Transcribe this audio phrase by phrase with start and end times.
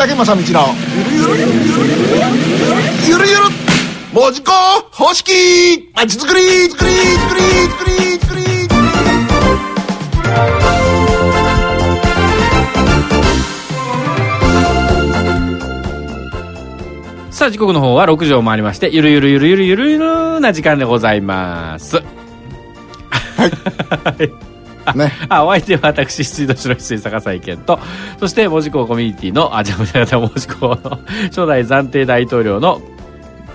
[0.00, 0.40] 竹正道の。
[0.96, 1.36] ゆるゆる。
[1.36, 1.92] ゆるゆる。
[3.06, 3.42] ゆるゆる
[4.14, 4.50] もじこ
[4.90, 5.90] 方式。
[5.94, 6.40] まちづくり。
[6.40, 6.90] づくり。
[6.90, 7.42] づくり。
[7.68, 7.92] づくり。
[8.16, 8.40] づくり。
[17.30, 21.96] さあ時刻の方は6時を回りましてゆるゆるゆるゆるゆるゆるな時間でございます。
[21.96, 22.02] は
[24.18, 24.32] い
[24.94, 25.12] ね。
[25.28, 27.78] あお相手は私水道白水坂井健と
[28.18, 32.80] そして門司港コミュニティのあじゃあ間違えた門司港の 初代暫定大統領の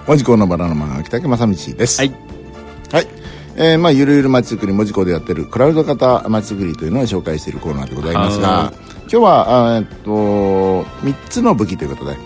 [0.08, 2.00] 門司港のバラの間北竹正道です。
[2.00, 2.12] はい。
[2.92, 3.08] はい。
[3.58, 8.74] えー、まあゆるゆるまちづくり門司港でやってるクラウド型まちづくりというのを紹介しているコーナーでございますはが
[9.08, 12.18] 今日はえっと3つの武器ということで、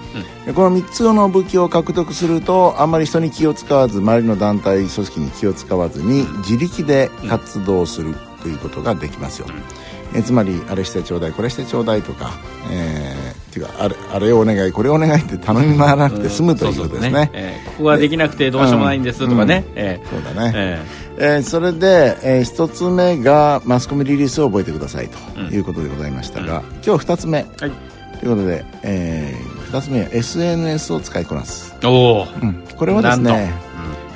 [0.53, 8.13] この3つの武器を獲得するとあんまり人に気を使わず周りの団体組織に気を使わずに自力で活動する。
[8.13, 12.31] ということができますよ、えーつまりあれしてちょうだいこれしてちょうだいとか、
[12.71, 20.09] えー、っていうかあれあれをお願いこれをお願いって頼み回らなくて済むということですね,、えーここができなくてどうしようもないんですとかね、えー。
[20.09, 20.85] そうだね、え
[21.19, 27.39] えーそれで、えー一つ目がマスコミリリースを覚えてくださいということでございましたが、今日二つ目。
[27.57, 27.71] ーはい。
[28.19, 32.63] ということで、えー二つ目は SNS を使いこなす、おおうん。
[32.75, 33.53] これはですね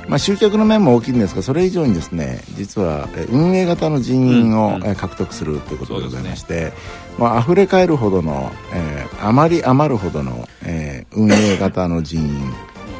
[0.08, 6.72] まあ、集客の面も大きいんですがそれ以上にですね実はえー運営型の人員を、獲得するということでございまして、
[7.18, 12.52] まあ溢れ返るほどの、えーあまり余るほどの、えー運営型の人員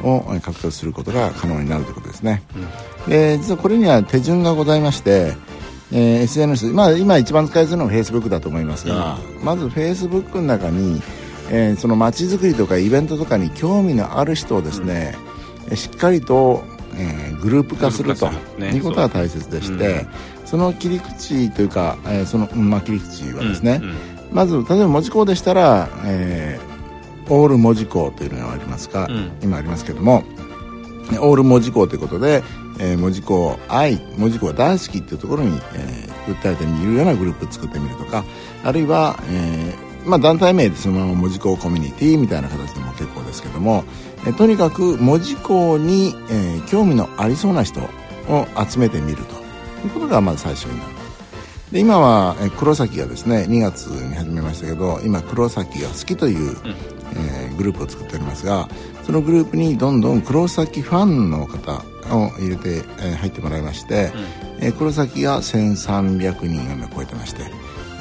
[0.03, 2.41] をえー獲得することが可能になるということですね、
[3.07, 5.33] で実はこれには手順がございまして、
[5.91, 11.01] えー SNS、まあ、今一番使いやすいのは Facebook だと思いますが、まず Facebook の中に、
[11.51, 15.15] えーその街づくりとかイベントとかに興味のある人をですね、
[15.67, 16.63] えーしっかりと、
[16.97, 18.27] えーグループ化すると
[18.59, 20.05] いうことが大切でして、
[20.45, 23.81] その切り口というか、えーその、うんまあ、切り口はですね、
[24.31, 26.75] まず例えば文字工でしたら、えー
[27.27, 29.31] オール文字工というのがありますが、うん。
[29.41, 30.23] 今ありますけども
[31.19, 32.43] オール文字工ということで、
[32.79, 38.25] えー文字工愛文字工が大好きっていうところに、えー訴えてみるようなグループを作ってみるとか
[38.63, 43.83] あるいは、えーまあ、団体名でそのまま文字工コミュニティみたいな形でも結構ですけども、
[44.25, 49.35] えーとにかく文字工に、えー興味のありそうな人を集めてみると。
[49.85, 50.91] いうことがまず最初になる。
[51.71, 56.57] で今はえー黒崎がですね2月に始めましたけど今黒崎が好きという、
[57.15, 58.67] えーグループを作っておりますが
[59.03, 61.83] そのグループにどんどん黒崎ファンの方
[62.15, 64.11] を入れて、えー入ってもらいまして、
[64.59, 67.43] えー黒崎が1300人を超えてまして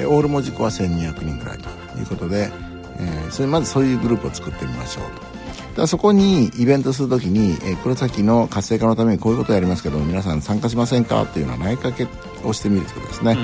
[0.00, 1.68] えーオール文字庫は1200人ぐらいと
[1.98, 2.50] いうことで、
[2.98, 5.33] えーそれまずそういうグループを作ってみましょうと。
[5.76, 12.06] だそこにイベントするときに、えー黒崎の活性化のためにこういうことをやりますけど皆さん参加しませんかっていうような投げかけ
[12.44, 13.36] をしてみるということですね、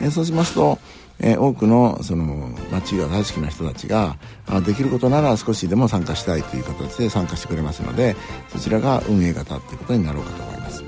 [0.00, 0.78] えーそうしますと、
[1.20, 4.16] えー多くのその街が大好きな人たちが
[4.46, 8.16] あできることなら少しでも参加したいという形で参加してくれますので
[8.48, 10.84] そちらが運営型ということになろうかと思います、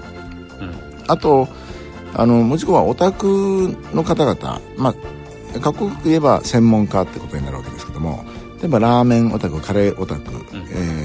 [1.06, 1.48] あと
[2.14, 4.94] あの文字工はオタクの方々ま
[5.54, 8.24] あかっこよく言えば専門家ってことになるわけですけども
[8.60, 10.22] 例えばラーメンオタクカレーオタク、
[10.52, 10.59] えー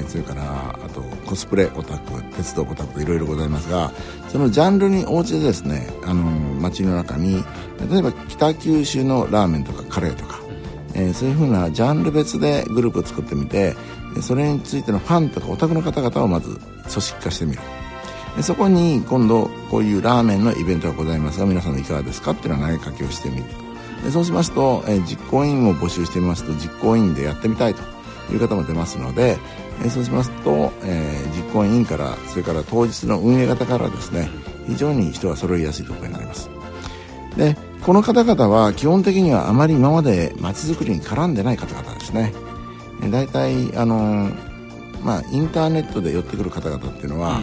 [0.06, 3.92] それからあとコスプレオタク鉄道オタクといろいろございますが
[4.28, 7.44] そのジャンルに応じてですねあの街の中に
[7.90, 10.40] 例えば北九州のラーメンとかカレーとか、
[10.94, 13.74] えーそういうふうなジャンル別でグループを作ってみて
[14.22, 17.60] それについてのファンとかオタクの方々をまず組織化してみる。
[18.36, 23.44] でそこに今度こういうラーメンのイベントがございますが皆さんいかがですかっていうのを投げかけをしてみる。
[24.04, 27.82] でそうしますと、えー実行委員を募集してみますと実行委員でやってみたいと
[28.32, 29.38] いう方も出ますので、
[29.82, 34.28] えーそうしますと、えー実行委員からそれから当日の運営方からですね
[34.66, 36.48] 非常に人が揃いやすいところになります。
[37.36, 42.32] でこの方々は基本的にはあまり今まで街づくりに絡んでない方々ですね。
[43.02, 44.34] えー大体あのー
[45.04, 47.40] まあインターネットで寄ってくる方々っていうのは、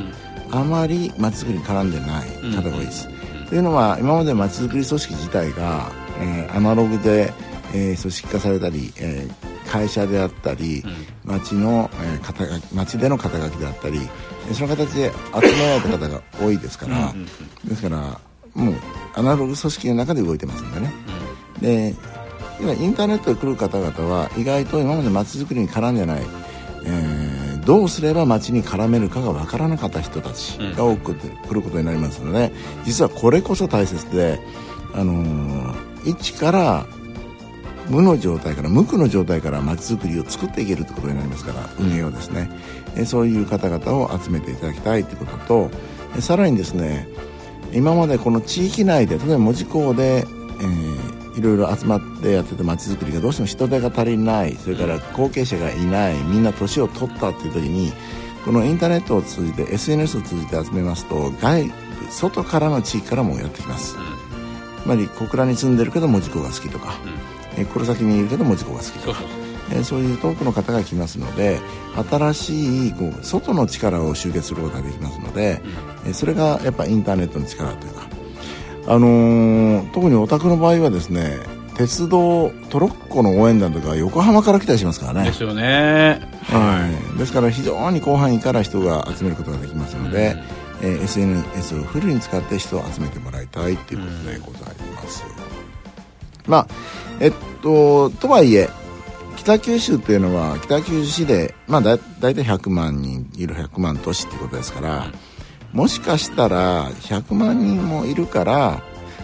[0.51, 3.07] あまり街づくりに絡んでない方が多いです、
[3.47, 5.89] というのは今まで街づくり組織自体が、
[6.19, 7.31] えーアナログで、
[7.73, 10.83] えー組織化されたり、えー会社であったり、
[11.25, 13.99] 町の、えー肩書き町での肩書きであったり
[14.47, 17.13] えーその形で集められた方が多いですから、
[17.65, 18.19] ですから
[18.53, 18.75] もう
[19.15, 20.93] アナログ組織の中で動いてますんでね、
[21.61, 21.95] で
[22.59, 26.23] 今インターネットで来る方々は意外と今まで街づくりに絡んでない、
[26.85, 27.33] えー
[27.63, 32.51] どうすれば街に絡めるかが分からなかった人たちが多く来ることになりますので
[32.83, 34.37] 実はこれこそ大切で、
[34.93, 36.85] あのー一から
[37.89, 42.49] 無の状態から無垢の状態から街づくりを作っていけるということになりますから運営をですね、
[42.95, 45.71] えそういう方々を集めていただきたいということと
[46.17, 47.07] えさらにですね
[47.73, 57.91] 今までこの地域内で例えば門司港で、えーいろいろ集まってやってて街づくりがどうしても人手が足りないそれから後継者がいないみんな年を取ったっていう時に
[58.45, 61.71] このインターネットを通じて SNS を通じて集めますと外部
[62.11, 63.95] 外からの地域からもやってきます、
[64.83, 66.93] つまり小倉に住んでるけど門司港が好きとか、
[67.57, 69.13] え黒崎にいるけど門司港が好きと。
[69.13, 69.19] か
[69.71, 71.59] えーそういう遠くの方が来ますので
[72.09, 75.61] 新しいこう外の力を集結することができますので、
[76.05, 78.07] えーそれがやっぱインターネットの力というか、
[78.87, 81.39] あのー特にお宅の場合はですね
[81.75, 85.29] 鉄道トロッコの応援団とか横浜から来たりしますからね。
[85.29, 86.21] ですよね。
[86.43, 90.35] はい、ですから非常に広範囲から人が集めることができますので、
[90.81, 95.23] えー SNS をフルに使って人を集めてもらいたいということでございます、
[96.47, 96.67] まあ
[97.19, 98.69] えっととはいえ
[99.35, 105.11] 北九州っていうのは北九州市で、まあ、だ大体100万人いる100万都市っていうことですから、
[105.73, 108.81] もしかしたら100万人もいるから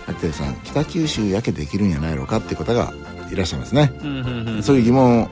[0.08, 2.94] 八手さん北九州やけできるんやないのかっていう方が
[3.32, 4.64] いらっしゃいますね、うんうんうん。
[4.64, 5.30] そういう疑問を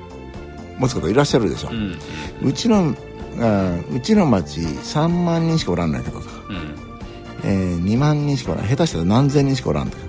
[0.78, 1.98] 持つ方いらっしゃるでしょ、うん。
[2.44, 2.96] うちの
[3.40, 6.76] あうちの町3万人しかおらんのやけどとか、うん。
[7.44, 8.68] えー2万人しかおらん。
[8.68, 10.04] 下手したら何千人しかおらんとか。
[10.04, 10.07] うん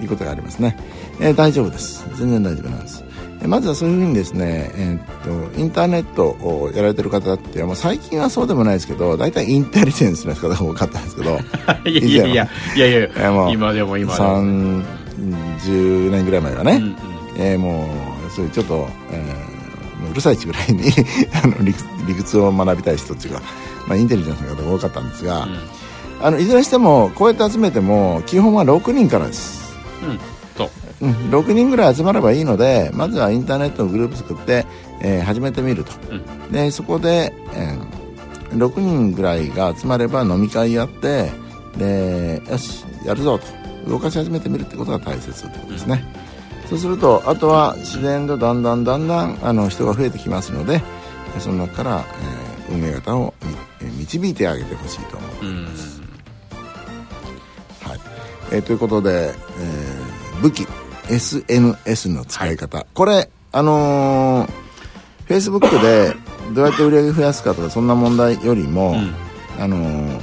[0.00, 0.76] いうことがありますね、
[1.20, 2.04] えー大丈夫です。
[2.16, 3.04] 全然大丈夫なんです。
[3.40, 11.38] えーまずはそういうふうにですね、えーっとインターネットをやられてる方ってもう最近はそうでもないですけど大体インテリジェンスの方が多かったんですけど
[11.88, 14.28] いやいやいやいやいやいいやもうや今でも今でも。
[14.28, 16.96] 30年ぐらい前はね、うんうん。
[17.38, 17.88] えーも
[18.28, 19.58] うそういうちょっと、えー
[19.98, 20.92] もううるさいちぐらいに
[21.42, 23.42] あの理屈理屈を学びたい人っていうか、
[23.88, 25.48] まあ、インテリジェンスの方が多かったんですが、
[26.22, 29.57] あのいずれにしてもこうやって集めても基本は6人からです、
[30.02, 30.18] うんうん
[30.56, 30.70] そう。
[31.00, 34.66] うん、6人ぐらい集まればいいのでまずはインターネットのグループ作って、
[35.00, 35.92] えー始めてみると、
[36.50, 37.98] でそこで、えー
[38.56, 41.30] 6人ぐらいが集まれば飲み会やって
[41.76, 43.44] でよしやるぞと。
[43.88, 46.04] 動かし始めてみるってことが大切ってことですね、
[46.68, 50.82] そうするとあとは自然とだんだんだんだんあの人が増えてきますので
[51.38, 52.04] その中から、
[52.68, 55.46] えー運営方をみえー導いてあげてほしいと思う。
[55.46, 55.64] うん。
[55.64, 56.07] はい
[58.50, 60.08] えーということで、えー
[60.40, 60.68] 武器
[61.10, 64.48] SNS の使い方、これあのー、
[65.26, 66.14] Facebook で
[66.54, 69.14] どうやって売り上げ増やすかとかそんな問題よりも、うん。
[69.62, 70.20] あのー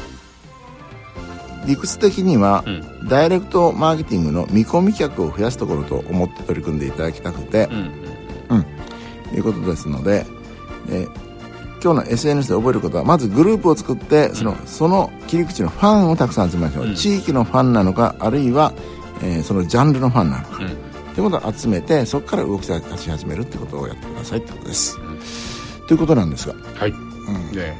[1.65, 3.07] 理屈的には、うん。
[3.09, 7.67] ダイレクトマーケティングの見込み客を増やすところと思って取り組んでいただきたくて
[8.49, 8.65] う、ん。
[9.31, 10.25] ということですので、
[10.89, 11.24] えー
[11.85, 16.95] 今日の SNS で覚えることはまずグループを作ってその,、その切り口のファンをたくさん集めましょう、うん。
[16.95, 18.73] 地域のファンなのかあるいは、
[19.21, 20.67] えーそのジャンルのファンなのか、うん。
[21.13, 24.97] ということを集めてそこから動き出し始めるってことをやってくださいってことです、
[25.87, 26.89] ということなんですが、はい。
[26.89, 27.51] うん。
[27.51, 27.71] で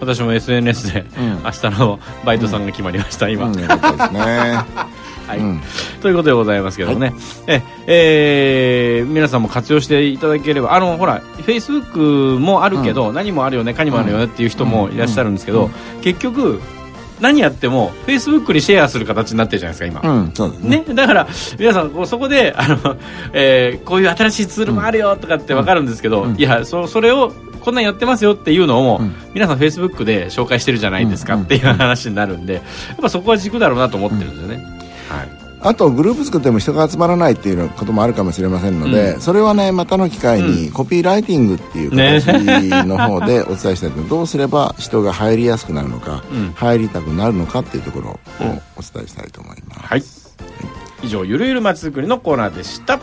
[0.00, 1.06] 私も SNS でん。
[1.44, 3.46] 明日のバイトさんが決まりました今。
[3.46, 4.95] うん、よかったですね
[5.26, 5.38] はい。
[5.38, 5.60] うん。
[6.00, 7.12] ということでございますけどもね、
[7.46, 10.74] ええー皆さんも活用していただければ。
[10.74, 11.92] あのほらフェイスブッ
[12.36, 15.70] クもあるけど、何もあるよねかにもあるよねっていう人もいらっしゃるんですけど、
[16.02, 16.60] 結局
[17.20, 20.84] 何やってもフェイスブックにシェアする形になってるじゃないですか今、うんそうですね。
[20.86, 22.96] ね、だから皆さんこうそこであの、
[23.32, 26.36] えーこういう新しいツールもあるよとかって分かるんですけど、うん。
[26.36, 29.14] いやそそれをこんなんやってますよっていうのを、うん。
[29.34, 31.42] 皆さんフェイスブックで紹介してるじゃないですかうん。
[31.42, 34.75] っていう話になるんでやっぱそこは軸だろうなと思ってるんですよね、はい
[35.60, 46.52] あとグループ作っても人が集まらないっていうこともあるかもしれませんので、それはねまたの機会にコピーライティングっていう形の方でお伝えしたいとどうすれば人が入りやすくなるのか、うん。
[46.52, 48.20] 入りたくなるのかっていうところを
[48.76, 50.02] お伝えしたいと思います、はい。
[51.02, 53.00] 以上ゆるゆるまちづくりのコーナーでした